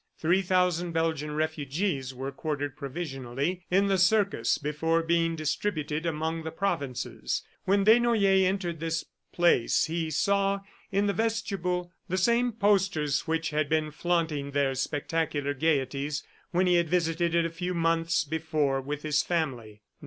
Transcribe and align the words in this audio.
Three 0.17 0.41
thousand 0.41 0.93
Belgian 0.93 1.35
refugees 1.35 2.11
were 2.11 2.31
quartered 2.31 2.75
provisionally 2.75 3.67
in 3.69 3.85
the 3.85 3.99
circus 3.99 4.57
before 4.57 5.03
being 5.03 5.35
distributed 5.35 6.07
among 6.07 6.41
the 6.41 6.49
provinces. 6.49 7.43
When 7.65 7.83
Desnoyers 7.83 8.41
entered 8.47 8.79
this 8.79 9.05
place, 9.31 9.85
he 9.85 10.09
saw 10.09 10.61
in 10.91 11.05
the 11.05 11.13
vestibule 11.13 11.91
the 12.09 12.17
same 12.17 12.51
posters 12.51 13.27
which 13.27 13.51
had 13.51 13.69
been 13.69 13.91
flaunting 13.91 14.49
their 14.53 14.73
spectacular 14.73 15.53
gayeties 15.53 16.23
when 16.49 16.65
he 16.65 16.77
had 16.77 16.89
visited 16.89 17.35
it 17.35 17.45
a 17.45 17.51
few 17.51 17.75
months 17.75 18.23
before 18.23 18.81
with 18.81 19.03
his 19.03 19.21
family. 19.21 19.83